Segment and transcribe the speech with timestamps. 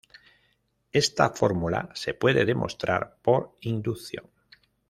[0.93, 4.31] Esta fórmula se puede demostrar por inducción.